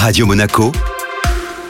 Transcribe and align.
Radio 0.00 0.26
Monaco, 0.26 0.70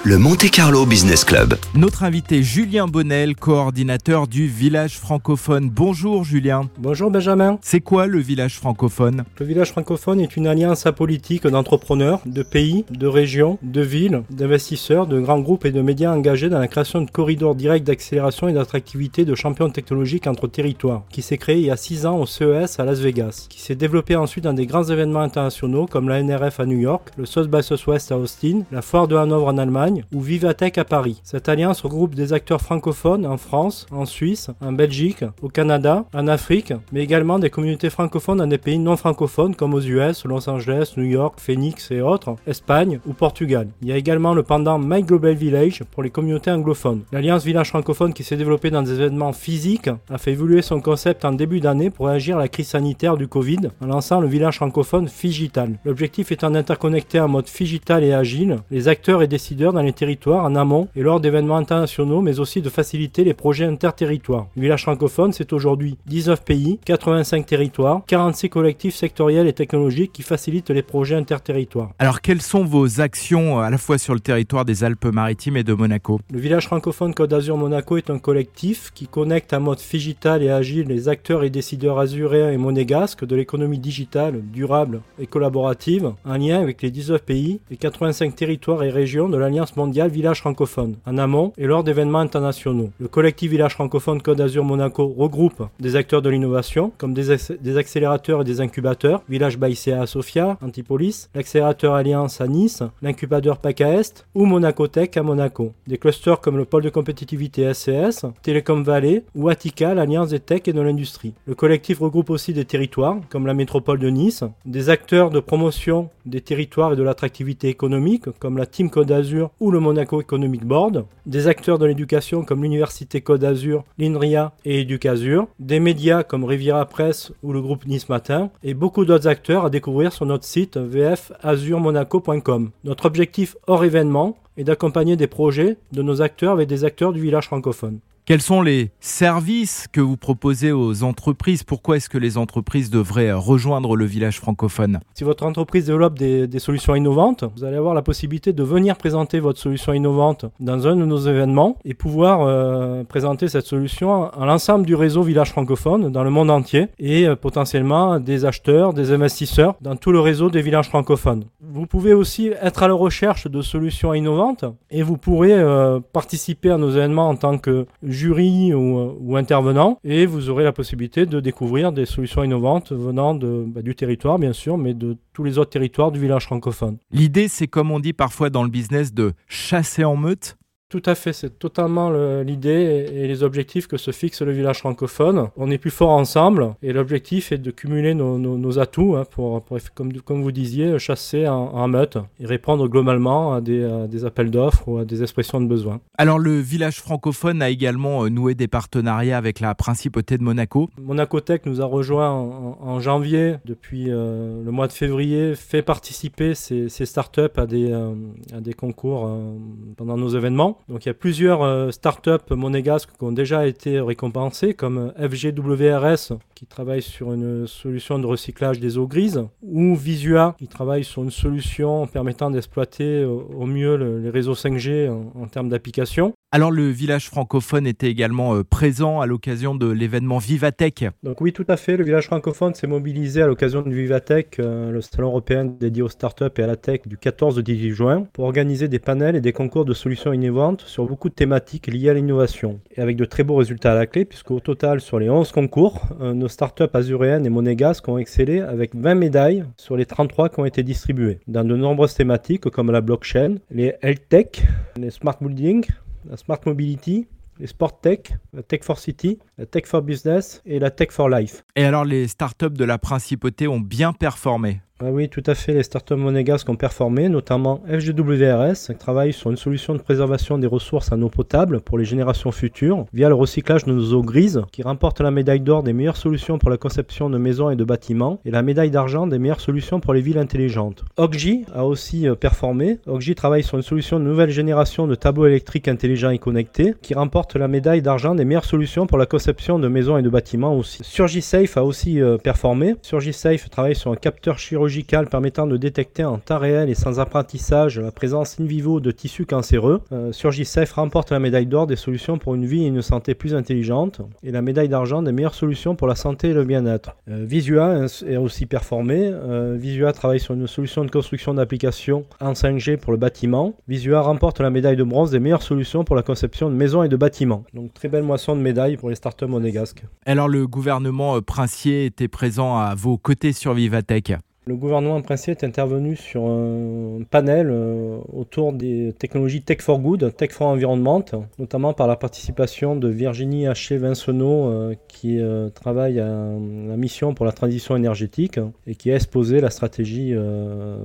le 0.09 0.17
Monte 0.17 0.49
Carlo 0.51 0.87
Business 0.87 1.23
Club. 1.23 1.57
Notre 1.75 2.03
invité 2.03 2.43
Julien 2.43 2.87
Bonnel, 2.87 3.37
coordinateur 3.37 4.27
du 4.27 4.47
village 4.47 4.99
francophone. 4.99 5.69
Bonjour 5.69 6.25
Julien. 6.25 6.71
Bonjour 6.79 7.11
Benjamin. 7.11 7.59
C'est 7.61 7.83
quoi 7.83 8.07
le 8.07 8.19
village 8.19 8.57
francophone? 8.57 9.25
Le 9.39 9.45
village 9.45 9.71
francophone 9.73 10.19
est 10.21 10.39
une 10.39 10.47
alliance 10.47 10.87
apolitique 10.87 11.47
d'entrepreneurs, 11.47 12.23
de 12.25 12.43
pays, 12.43 12.87
de 12.89 13.07
régions, 13.07 13.59
de 13.63 13.83
villes, 13.83 14.23
d'investisseurs, 14.31 15.07
de 15.07 15.21
grands 15.21 15.41
groupes 15.41 15.67
et 15.67 15.73
de 15.73 15.83
médias 15.83 16.11
engagés 16.11 16.49
dans 16.49 16.59
la 16.59 16.69
création 16.69 17.03
de 17.03 17.11
corridors 17.11 17.55
directs 17.55 17.85
d'accélération 17.85 18.49
et 18.49 18.55
d'attractivité 18.55 19.27
de 19.27 19.35
champions 19.35 19.69
technologiques 19.69 20.27
entre 20.27 20.49
territoires, 20.49 21.03
qui 21.11 21.21
s'est 21.21 21.37
créé 21.37 21.59
il 21.59 21.67
y 21.67 21.71
a 21.71 21.77
6 21.77 22.07
ans 22.07 22.19
au 22.19 22.25
CES 22.25 22.81
à 22.81 22.87
Las 22.87 23.01
Vegas, 23.01 23.45
qui 23.51 23.61
s'est 23.61 23.75
développé 23.75 24.17
ensuite 24.17 24.45
dans 24.45 24.55
des 24.55 24.65
grands 24.65 24.85
événements 24.85 25.21
internationaux 25.21 25.85
comme 25.85 26.09
la 26.09 26.23
NRF 26.23 26.61
à 26.61 26.65
New 26.65 26.79
York, 26.79 27.11
le 27.19 27.27
South 27.27 27.51
by 27.51 27.63
Southwest 27.63 28.11
à 28.11 28.17
Austin, 28.17 28.63
la 28.73 28.81
Foire 28.81 29.07
de 29.07 29.15
Hanovre 29.15 29.49
en 29.49 29.59
Allemagne, 29.59 29.98
ou 30.13 30.21
Vivatech 30.21 30.79
à 30.79 30.85
Paris. 30.85 31.21
Cette 31.25 31.49
alliance 31.49 31.83
regroupe 31.83 32.15
des 32.15 32.33
acteurs 32.33 32.61
francophones 32.61 33.27
en 33.27 33.37
France, 33.37 33.87
en 33.91 34.05
Suisse, 34.05 34.51
en 34.61 34.73
Belgique, 34.73 35.25
au 35.43 35.49
Canada, 35.49 36.05
en 36.15 36.29
Afrique, 36.29 36.73
mais 36.93 37.03
également 37.03 37.39
des 37.39 37.51
communautés 37.51 37.91
francophones 37.91 38.39
dans 38.39 38.47
des 38.47 38.59
pays 38.59 38.79
non 38.79 38.97
francophones 38.97 39.55
comme 39.55 39.75
aux 39.75 39.81
US, 39.81 40.25
Los 40.25 40.49
Angeles, 40.49 40.95
New 40.97 41.05
York, 41.05 41.39
Phoenix 41.39 41.91
et 41.91 42.01
autres, 42.01 42.37
Espagne 42.47 43.01
ou 43.07 43.13
Portugal. 43.13 43.69
Il 43.83 43.89
y 43.89 43.93
a 43.93 43.97
également 43.97 44.35
le 44.35 44.43
pendant 44.43 44.79
My 44.79 45.03
Global 45.03 45.35
Village 45.35 45.83
pour 45.91 46.03
les 46.03 46.11
communautés 46.11 46.51
anglophones. 46.51 47.03
L'alliance 47.13 47.45
Village 47.45 47.69
francophone 47.69 48.13
qui 48.13 48.25
s'est 48.25 48.37
développée 48.37 48.71
dans 48.71 48.83
des 48.83 48.93
événements 48.93 49.33
physiques 49.33 49.91
a 50.11 50.19
fait 50.19 50.33
évoluer 50.33 50.63
son 50.63 50.81
concept 50.81 51.25
en 51.25 51.33
début 51.33 51.61
d'année 51.61 51.91
pour 51.91 52.07
réagir 52.07 52.37
à 52.37 52.41
la 52.41 52.49
crise 52.49 52.69
sanitaire 52.69 53.17
du 53.17 53.29
Covid 53.29 53.71
en 53.81 53.87
lançant 53.87 54.21
le 54.21 54.29
village 54.29 54.57
francophone 54.57 55.09
Figital. 55.09 55.79
L'objectif 55.85 56.33
étant 56.33 56.51
d'interconnecter 56.51 57.21
en 57.21 57.29
mode 57.29 57.49
figital 57.49 58.05
et 58.05 58.13
agile 58.13 58.59
les 58.71 58.89
acteurs 58.89 59.23
et 59.23 59.27
décideurs 59.27 59.73
dans 59.79 59.85
les 59.85 59.93
territoires 59.93 60.45
en 60.45 60.57
amont 60.57 60.89
et 60.97 61.03
lors 61.03 61.21
d'événements 61.21 61.57
internationaux, 61.57 62.21
mais 62.21 62.41
aussi 62.41 62.61
de 62.61 62.69
faciliter 62.69 63.23
les 63.23 63.33
projets 63.33 63.65
interterritoires. 63.65 64.49
Le 64.57 64.63
village 64.63 64.83
francophone, 64.83 65.33
c'est 65.33 65.53
aujourd'hui 65.53 65.97
19 66.07 66.43
pays, 66.45 66.81
85 66.85 67.47
territoires, 67.47 68.03
46 68.09 68.49
collectifs 68.49 68.97
sectoriels 68.97 69.47
et 69.47 69.53
technologiques 69.53 70.13
qui 70.13 70.23
facilitent 70.23 70.71
les 70.71 70.83
projets 70.83 71.15
interterritoires. 71.15 71.91
Alors, 72.01 72.23
quelles 72.23 72.43
sont 72.43 72.65
vos 72.65 73.01
actions 73.01 73.61
euh, 73.61 73.63
à 73.63 73.71
la 73.71 73.79
fois 73.79 73.99
sur 73.99 74.15
le 74.15 74.21
territoire 74.21 74.65
des 74.65 74.83
Alpes-Maritimes 74.83 75.59
et 75.59 75.63
de 75.63 75.75
Monaco? 75.75 76.19
Le 76.33 76.41
village 76.41 76.67
francophone 76.67 77.15
Côte 77.15 77.31
d'Azur 77.31 77.57
Monaco 77.57 77.97
est 77.97 78.11
un 78.11 78.19
collectif 78.19 78.91
qui 78.93 79.07
connecte 79.07 79.53
en 79.53 79.61
mode 79.61 79.79
figital 79.79 80.43
et 80.43 80.51
agile 80.51 80.89
les 80.89 81.09
acteurs 81.09 81.45
et 81.45 81.51
décideurs 81.51 82.01
azuréens 82.01 82.51
et 82.51 82.57
monégasques 82.57 83.25
de 83.25 83.37
l'économie 83.37 83.79
digitale, 83.79 84.43
durable 84.43 85.03
et 85.21 85.29
collaborative 85.29 86.15
en 86.25 86.37
lien 86.37 86.61
avec 86.61 86.83
les 86.83 86.91
19 86.91 87.23
pays 87.23 87.61
et 87.71 87.77
85 87.77 88.35
territoires 88.35 88.83
et 88.83 88.91
régions 88.91 89.29
de 89.29 89.37
l'Alliance 89.37 89.68
mondial 89.77 90.11
Village 90.11 90.41
francophone, 90.41 90.97
en 91.07 91.19
amont 91.19 91.53
et 91.59 91.67
lors 91.67 91.85
d'événements 91.85 92.19
internationaux. 92.21 92.91
Le 93.01 93.09
collectif 93.09 93.51
Village 93.51 93.75
francophone 93.75 94.23
Côte 94.23 94.39
d'Azur 94.39 94.65
Monaco 94.65 95.07
regroupe 95.17 95.69
des 95.81 95.97
acteurs 95.97 96.23
de 96.23 96.31
l'innovation, 96.31 96.93
comme 96.99 97.15
des, 97.15 97.37
des, 97.61 97.77
accélérateurs 97.77 98.43
et 98.43 98.45
des 98.45 98.61
incubateurs, 98.61 99.23
Village 99.29 99.59
Baïséa 99.59 100.03
à 100.03 100.07
Sofia, 100.07 100.59
Antipolis, 100.63 101.29
l'accélérateur 101.35 101.95
Alliance 101.95 102.41
à 102.41 102.47
Nice, 102.47 102.83
l'incubateur 103.03 103.59
PACA 103.59 103.95
Est 103.95 104.27
ou 104.35 104.45
Monaco 104.45 104.87
Tech 104.89 105.11
à 105.17 105.23
Monaco. 105.23 105.73
Des 105.87 105.99
clusters 105.99 106.41
comme 106.41 106.57
le 106.57 106.65
pôle 106.65 106.83
de 106.83 106.91
compétitivité 106.91 107.73
SCS, 107.73 108.27
Télécom 108.43 108.83
Valley 108.83 109.25
ou 109.35 109.49
Attica, 109.49 109.95
l'Alliance 109.95 110.31
des 110.31 110.41
Tech 110.41 110.63
et 110.67 110.73
de 110.73 110.81
l'industrie. 110.81 111.35
Le 111.47 111.55
collectif 111.55 112.01
regroupe 112.01 112.31
aussi 112.31 112.53
des 112.53 112.65
territoires, 112.65 113.17
comme 113.31 113.47
la 113.47 113.55
métropole 113.55 113.99
de 113.99 114.09
Nice, 114.09 114.45
des 114.65 114.91
acteurs 114.91 115.31
de 115.31 115.41
promotion 115.41 116.11
des 116.27 116.41
territoires 116.41 116.93
et 116.93 116.97
de 116.97 117.03
l'attractivité 117.03 117.69
économique, 117.69 118.25
comme 118.39 118.59
la 118.59 118.67
Team 118.67 118.91
Côte 118.91 119.09
d'Azur 119.09 119.51
ou 119.61 119.71
le 119.71 119.81
Monaco 119.81 120.21
Economic 120.21 120.65
Board, 120.65 121.05
des 121.27 121.47
acteurs 121.47 121.79
de 121.79 121.87
l'éducation 121.87 122.45
comme 122.45 122.63
l'Université 122.63 123.21
Côte 123.21 123.41
d'Azur, 123.41 123.85
l'INRIA 123.99 124.53
et 124.65 124.81
Educasur, 124.81 125.47
des 125.59 125.81
médias 125.81 126.23
comme 126.23 126.45
Riviera 126.45 126.85
Presse 126.87 127.33
ou 127.43 127.53
le 127.53 127.61
groupe 127.61 127.87
Nice 127.87 128.09
Matin, 128.09 128.51
et 128.63 128.75
beaucoup 128.75 129.05
d'autres 129.05 129.29
acteurs 129.29 129.65
à 129.65 129.71
découvrir 129.71 130.13
sur 130.13 130.27
notre 130.27 130.45
site 130.45 130.77
vfazurmonaco.com. 130.77 132.71
Notre 132.85 133.07
objectif 133.07 133.57
hors 133.67 133.85
événement 133.85 134.37
est 134.57 134.65
d'accompagner 134.65 135.17
des 135.17 135.27
projets 135.27 135.77
de 135.93 136.03
nos 136.03 136.21
acteurs 136.21 136.53
avec 136.53 136.69
des 136.69 136.85
acteurs 136.85 137.13
du 137.13 137.21
village 137.21 137.47
francophone. 137.47 138.01
Quels 138.29 138.43
sont 138.43 138.61
les 138.61 138.91
services 139.01 139.87
que 139.91 140.03
vous 140.03 140.19
proposez 140.19 140.71
aux 140.71 141.03
entreprises? 141.03 141.63
Pourquoi 141.63 141.97
est-ce 141.97 142.11
que 142.11 142.19
les 142.19 142.37
entreprises 142.37 142.91
devraient 142.91 143.33
rejoindre 143.33 143.97
le 143.97 144.05
village 144.05 144.39
francophone? 144.39 145.01
Si 145.15 145.25
votre 145.25 145.47
entreprise 145.47 145.87
développe 145.87 146.19
des, 146.19 146.59
solutions 146.59 146.95
innovantes, 146.95 147.45
vous 147.57 147.65
allez 147.65 147.79
avoir 147.79 147.95
la 147.95 148.03
possibilité 148.03 148.53
de 148.53 148.63
venir 148.63 148.99
présenter 148.99 149.41
votre 149.41 149.59
solution 149.59 149.95
innovante 149.95 150.45
dans 150.61 150.87
un 150.87 150.97
de 150.97 151.07
nos 151.07 151.17
événements 151.17 151.79
et 151.87 151.95
pouvoir 151.95 152.43
euh, 152.43 153.03
présenter 153.03 153.49
cette 153.49 153.65
solution 153.65 154.31
à 154.31 154.45
l'ensemble 154.45 154.85
du 154.85 154.95
réseau 154.95 155.23
village 155.23 155.53
francophone 155.53 156.13
dans 156.13 156.23
le 156.23 156.29
monde 156.29 156.51
entier 156.51 156.89
et 156.99 157.27
euh, 157.27 157.35
potentiellement 157.35 158.21
des 158.21 158.45
acheteurs, 158.45 158.93
des 158.93 159.11
investisseurs 159.11 159.75
dans 159.81 159.97
tout 159.97 160.13
le 160.13 160.21
réseau 160.21 160.51
des 160.51 160.61
villages 160.61 160.91
francophones. 160.91 161.45
Vous 161.63 161.87
pouvez 161.87 162.13
aussi 162.13 162.51
être 162.61 162.83
à 162.83 162.89
la 162.89 162.95
recherche 162.95 163.47
de 163.47 163.63
solutions 163.63 164.13
innovantes 164.13 164.67
et 164.91 165.03
vous 165.03 165.17
pourrez 165.17 165.55
euh, 165.55 165.99
participer 166.13 166.71
à 166.71 166.77
nos 166.77 166.91
événements 166.91 167.31
en 167.31 167.37
tant 167.37 167.57
que 167.57 167.87
jury 168.19 168.75
ou, 168.75 169.17
ou, 169.21 169.37
intervenant 169.37 169.99
et 170.05 170.27
vous 170.27 170.51
aurez 170.51 170.65
la 170.65 170.73
possibilité 170.73 171.25
de 171.25 171.41
découvrir 171.41 171.93
des 171.93 172.05
solutions 172.05 172.43
innovantes 172.43 172.93
venant 172.93 173.35
bah, 173.35 173.83
du 173.83 173.95
territoire 173.95 174.39
bien 174.39 174.53
sûr 174.53 174.77
mais 174.77 174.95
de 174.95 175.17
tous 175.33 175.45
les 175.45 175.59
autres 175.59 175.71
territoires 175.71 176.11
du 176.11 176.21
village 176.21 176.45
francophone. 176.47 176.99
L'idée 177.13 177.49
c'est 177.49 177.69
comme 177.69 177.91
on 177.91 178.01
dit 178.01 178.13
parfois 178.13 178.51
dans 178.51 178.65
le 178.65 178.71
business 178.71 179.15
de 179.15 179.33
chasser 179.47 180.05
en 180.05 180.17
meute 180.17 180.57
tout 180.89 181.03
à 181.05 181.15
fait, 181.15 181.33
c'est 181.33 181.59
totalement 181.59 182.11
l'idée 182.43 183.07
et 183.13 183.29
les 183.29 183.43
objectifs 183.43 183.87
que 183.87 183.97
se 183.97 184.11
fixe 184.11 184.43
le 184.43 184.53
village 184.53 184.79
francophone. 184.79 185.49
On 185.57 185.71
est 185.71 185.79
plus 185.79 185.91
fort 185.91 186.11
ensemble 186.11 186.75
et 186.83 186.93
l'objectif 186.93 187.53
est 187.53 187.59
de 187.59 187.71
cumuler 187.71 188.15
nos, 188.15 188.39
nos, 188.39 188.57
nos 188.57 188.79
atouts 188.79 189.17
hein, 189.17 189.25
pour, 189.31 189.63
pour, 189.63 189.79
comme, 189.95 190.13
comme, 190.23 190.43
vous 190.43 190.53
disiez, 190.53 190.99
chasser 190.99 191.47
en, 191.47 191.55
en, 191.55 191.89
meute 191.89 192.19
et 192.41 192.47
répondre 192.47 192.89
globalement 192.89 193.55
à 193.55 193.61
des, 193.61 193.85
à 193.85 194.07
des 194.07 194.25
appels 194.25 194.51
d'offres 194.51 194.89
ou 194.89 194.99
à 194.99 195.05
des 195.05 195.23
expressions 195.23 195.61
de 195.61 195.67
besoin. 195.67 196.01
Alors 196.17 196.39
le 196.39 196.59
village 196.59 197.01
francophone 197.01 197.63
a 197.63 197.71
également 197.71 198.25
euh, 198.25 198.29
noué 198.29 198.55
des 198.55 198.69
partenariats 198.69 199.37
avec 199.37 199.61
la 199.61 199.75
Principauté 199.75 200.39
de 200.39 200.43
Monaco. 200.43 200.89
Monaco 201.01 201.41
Tech 201.41 201.63
nous 201.67 201.81
a 201.81 201.85
rejoint 201.85 202.31
en, 202.31 202.79
en 202.81 203.01
janvier, 203.01 203.57
depuis 203.65 204.11
euh, 204.11 204.63
le 204.65 204.71
mois 204.71 204.87
de 204.87 204.93
février, 204.93 205.55
fait 205.55 205.83
participer 205.83 206.55
ces, 206.55 206.89
ces 206.89 207.07
startups 207.07 207.41
à 207.57 207.67
des, 207.67 207.93
euh, 207.93 208.15
à 208.55 208.61
des 208.61 208.73
concours 208.73 209.27
euh, 209.27 209.53
pendant 209.97 210.17
nos 210.17 210.29
événements. 210.29 210.78
Donc 210.89 211.05
il 211.05 211.09
y 211.09 211.11
a 211.11 211.15
plusieurs 211.15 211.63
euh, 211.63 211.91
startups 211.91 212.51
monégasques 212.51 213.11
qui 213.19 213.25
ont 213.25 213.33
déjà 213.33 213.67
été 213.67 214.01
récompensées, 214.01 214.75
comme 214.75 215.13
FGWRS 215.19 216.39
qui 216.55 216.67
travaille 216.67 217.03
sur 217.03 217.33
une 217.33 217.67
solution 217.67 218.19
de 218.19 218.27
recyclage 218.27 218.81
des 218.81 218.99
eaux 218.99 219.07
grises, 219.07 219.45
ou 219.63 219.95
Visua 219.95 220.57
qui 220.59 220.67
travaille 220.67 221.05
sur 221.05 221.23
une 221.23 221.31
solution 221.31 222.07
permettant 222.07 222.51
d'exploiter 222.51 223.25
au 223.25 223.67
mieux 223.67 223.97
le, 223.97 224.19
les 224.19 224.31
réseaux 224.31 224.55
5G 224.55 225.09
en, 225.09 225.33
en 225.41 225.47
termes 225.47 225.69
d'application. 225.69 226.35
Alors 226.51 226.71
le 226.71 226.89
village 226.89 227.29
francophone 227.29 227.87
était 227.87 228.09
également 228.09 228.55
euh, 228.55 228.65
présent 228.65 229.21
à 229.21 229.27
l'occasion 229.27 229.75
de 229.75 229.87
l'événement 229.87 230.39
Vivatech. 230.39 231.05
Donc 231.23 231.43
oui, 231.43 231.53
tout 231.53 231.67
à 231.69 231.77
fait. 231.77 231.99
Le 231.99 232.05
village 232.05 232.25
francophone 232.25 232.73
s'est 232.73 232.87
mobilisé 232.87 233.43
à 233.43 233.47
l'occasion 233.47 233.83
de 233.83 233.91
Vivatech, 233.91 234.59
euh, 234.59 234.91
le 234.91 235.03
salon 235.03 235.29
européen 235.29 235.67
dédié 235.67 236.03
aux 236.03 236.09
startups 236.09 236.45
et 236.57 236.63
à 236.63 236.67
la 236.67 236.77
tech 236.77 237.03
du 237.05 237.19
14 237.19 237.59
au 237.59 237.63
18 237.63 237.91
juin, 237.91 238.27
pour 238.33 238.47
organiser 238.47 238.89
des 238.89 238.99
panels 238.99 239.37
et 239.37 239.43
des 239.43 239.53
concours 239.53 239.85
de 239.85 239.93
solutions 239.93 240.33
innovantes 240.33 240.68
sur 240.77 241.07
beaucoup 241.07 241.29
de 241.29 241.35
thématiques 241.35 241.87
liées 241.87 242.11
à 242.11 242.15
l'innovation. 242.15 242.81
Et 242.95 243.01
avec 243.01 243.17
de 243.17 243.25
très 243.25 243.43
beaux 243.43 243.57
résultats 243.57 243.93
à 243.93 243.95
la 243.95 244.07
clé, 244.07 244.25
puisqu'au 244.25 244.61
total, 244.61 245.01
sur 245.01 245.19
les 245.19 245.31
11 245.31 245.51
concours, 245.53 246.03
euh, 246.21 246.35
nos 246.35 246.49
startups 246.49 246.85
azuréennes 246.93 247.47
et 247.47 247.51
monégasques 247.51 248.09
ont 248.09 248.19
excellé 248.19 248.61
avec 248.61 248.95
20 248.95 249.15
médailles 249.15 249.65
sur 249.77 249.97
les 249.97 250.07
33 250.07 250.49
qui 250.51 250.61
ont 250.61 250.65
été 250.65 250.83
distribuées, 250.83 251.41
dans 251.47 251.65
de 251.65 251.77
nombreuses 251.77 252.15
thématiques 252.15 252.69
comme 252.71 252.91
la 252.91 253.01
blockchain, 253.01 253.57
les 253.71 253.95
health 254.03 254.29
tech, 254.29 254.63
les 254.97 255.11
smart 255.11 255.37
building, 255.41 255.85
la 256.29 256.37
Smart 256.37 256.61
Mobility, 256.67 257.27
les 257.59 257.67
Sport 257.67 258.01
Tech, 258.01 258.21
la 258.53 258.63
Tech 258.63 258.81
for 258.83 258.99
City, 258.99 259.39
la 259.57 259.67
Tech 259.67 259.87
for 259.87 260.03
Business 260.03 260.63
et 260.67 260.79
la 260.79 260.91
Tech 260.91 261.11
for 261.11 261.29
Life. 261.29 261.65
Et 261.77 261.85
alors 261.85 262.05
les 262.05 262.29
startups 262.29 262.71
de 262.71 262.85
la 262.85 262.99
principauté 262.99 263.67
ont 263.67 263.81
bien 263.81 264.13
performé 264.13 264.81
ah 265.01 265.13
oui, 265.13 265.29
tout 265.29 265.45
à 265.47 265.55
fait. 265.55 265.75
Les 265.75 265.85
startups 265.85 266.17
monégasques 266.17 266.69
ont 266.69 266.75
performé, 266.75 267.29
notamment 267.29 267.81
FGWRS, 267.87 268.89
qui 268.89 268.97
travaille 268.97 269.33
sur 269.33 269.49
une 269.49 269.57
solution 269.57 269.95
de 269.95 270.01
préservation 270.01 270.59
des 270.59 270.67
ressources 270.67 271.13
en 271.13 271.23
eau 271.23 271.29
potable 271.29 271.81
pour 271.81 271.99
les 271.99 272.05
générations 272.05 272.51
futures 272.51 273.05
via 273.13 273.29
le 273.29 273.37
recyclage 273.37 273.85
de 273.85 273.93
nos 273.93 274.13
eaux 274.15 274.25
grises, 274.25 274.61
qui 274.73 274.83
remporte 274.83 275.21
la 275.21 275.31
médaille 275.31 275.61
d'or 275.61 275.85
des 275.85 275.93
meilleures 275.93 276.17
solutions 276.17 276.59
pour 276.59 276.69
la 276.69 276.79
conception 276.79 277.31
de 277.31 277.39
maisons 277.39 277.71
et 277.71 277.77
de 277.77 277.85
bâtiments 277.85 278.41
et 278.45 278.51
la 278.51 278.63
médaille 278.63 278.91
d'argent 278.91 279.29
des 279.29 279.39
meilleures 279.39 279.61
solutions 279.61 280.01
pour 280.01 280.15
les 280.15 280.21
villes 280.21 280.37
intelligentes. 280.37 281.05
Oggi 281.17 281.65
a 281.73 281.87
aussi 281.87 282.27
performé. 282.41 282.99
Oggi 283.07 283.37
travaille 283.37 283.63
sur 283.63 283.77
une 283.77 283.85
solution 283.85 284.19
de 284.19 284.25
nouvelle 284.25 284.51
génération 284.51 285.07
de 285.07 285.15
tableaux 285.15 285.47
électriques 285.47 285.87
intelligents 285.87 286.31
et 286.31 286.39
connectés, 286.39 286.95
qui 287.03 287.15
remporte 287.15 287.55
la 287.55 287.69
médaille 287.69 288.03
d'argent 288.03 288.35
des 288.35 288.45
meilleures 288.45 288.65
solutions 288.65 289.07
pour 289.07 289.19
la 289.19 289.27
conception 289.27 289.79
de 289.79 289.87
maisons 289.87 290.19
et 290.19 290.23
de 290.23 290.29
bâtiments 290.29 290.77
aussi. 290.77 291.05
SurgiSafe 291.05 291.77
a 291.77 291.85
aussi 291.85 292.21
performé. 292.43 292.97
SurgiSafe 293.03 293.71
travaille 293.71 293.95
sur 293.95 294.11
un 294.11 294.17
capteur 294.17 294.59
chirurgical 294.59 294.88
permettant 295.31 295.67
de 295.67 295.77
détecter 295.77 296.25
en 296.25 296.39
temps 296.39 296.59
réel 296.59 296.89
et 296.89 296.95
sans 296.95 297.21
apprentissage 297.21 297.99
la 297.99 298.11
présence 298.11 298.59
in 298.61 298.65
vivo 298.65 299.01
de 299.01 299.11
tissus 299.11 299.47
cancéreux. 299.47 300.01
Euh, 300.13 300.33
Surgicef 300.33 300.93
remporte 300.93 301.31
la 301.31 301.39
médaille 301.39 301.67
d'or 301.67 301.87
des 301.87 301.97
solutions 301.97 302.39
pour 302.39 302.55
une 302.55 302.67
vie 302.67 302.85
et 302.85 302.89
une 302.89 303.03
santé 303.03 303.35
plus 303.35 303.55
intelligente 303.55 304.21
et 304.43 304.51
la 304.51 304.63
médaille 304.63 304.89
d'argent 304.89 305.23
des 305.23 305.33
meilleures 305.33 305.55
solutions 305.55 305.95
pour 305.95 306.07
la 306.07 306.15
santé 306.15 306.49
et 306.51 306.55
le 306.55 306.65
bien-être. 306.65 307.17
Euh, 307.29 307.45
Visua 307.47 308.07
est 308.27 308.37
aussi 308.37 308.67
performé. 308.67 309.31
Euh, 309.33 309.77
Visua 309.79 310.13
travaille 310.13 310.41
sur 310.41 310.55
une 310.55 310.67
solution 310.67 311.05
de 311.05 311.11
construction 311.11 311.55
d'applications 311.55 312.25
en 312.41 312.53
5G 312.53 312.97
pour 312.97 313.13
le 313.13 313.19
bâtiment. 313.19 313.75
Visua 313.89 314.21
remporte 314.21 314.61
la 314.61 314.71
médaille 314.71 314.97
de 314.97 315.05
bronze 315.05 315.31
des 315.31 315.39
meilleures 315.39 315.63
solutions 315.63 316.05
pour 316.05 316.17
la 316.17 316.23
conception 316.23 316.71
de 316.71 316.75
maisons 316.75 317.03
et 317.03 317.09
de 317.09 317.17
bâtiments. 317.17 317.65
Donc 317.75 317.95
très 317.95 318.09
belle 318.09 318.25
moisson 318.25 318.57
de 318.57 318.61
médailles 318.61 318.97
pour 318.97 319.11
les 319.11 319.17
startups 319.17 319.47
monégasques. 319.47 320.05
Alors 320.27 320.49
le 320.49 320.67
gouvernement 320.67 321.37
euh, 321.37 321.41
princier 321.41 322.07
était 322.07 322.29
présent 322.29 322.79
à 322.79 322.95
vos 322.95 323.19
côtés 323.19 323.53
sur 323.53 323.75
Vivatech. 323.75 324.33
Le 324.69 324.77
gouvernement 324.77 325.23
princier 325.23 325.53
est 325.53 325.65
intervenu 325.65 326.15
sur 326.15 326.45
un 326.45 327.23
panel 327.31 327.71
euh, 327.71 328.19
autour 328.35 328.75
des 328.75 329.15
technologies 329.19 329.63
Tech 329.63 329.81
for 329.81 329.99
Good, 329.99 330.37
Tech 330.37 330.51
for 330.51 330.67
Environment, 330.67 331.25
notamment 331.59 331.95
par 331.95 332.07
la 332.07 332.17
participation 332.17 332.95
de 332.95 333.09
Virginie 333.09 333.67
Haché 333.67 333.97
Vincenot, 333.97 334.67
euh, 334.67 334.95
qui 335.09 335.41
euh, 335.41 335.71
travaille 335.71 336.21
à 336.21 336.29
la 336.29 336.97
mission 336.99 337.33
pour 337.33 337.47
la 337.47 337.53
transition 337.53 337.97
énergétique 337.97 338.61
et 338.87 338.95
qui 338.95 339.11
a 339.11 339.15
exposé 339.15 339.63
la 339.63 339.71
stratégie 339.71 340.35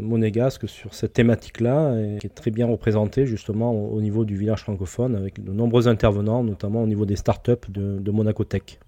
monégasque 0.02 0.68
sur 0.68 0.94
cette 0.94 1.14
thématique-là 1.14 1.96
et 1.96 2.18
qui 2.20 2.28
est 2.28 2.36
très 2.36 2.52
bien 2.52 2.68
représentée 2.68 3.26
justement 3.26 3.72
au, 3.72 4.02
niveau 4.02 4.26
du 4.26 4.36
village 4.36 4.64
francophone 4.64 5.16
avec 5.16 5.42
de 5.42 5.54
nombreux 5.54 5.88
intervenants, 5.88 6.44
notamment 6.44 6.84
au 6.84 6.88
niveau 6.88 7.06
des 7.06 7.16
startups 7.16 7.70
de 7.70 8.12
Monaco 8.12 8.44
Tech. 8.44 8.80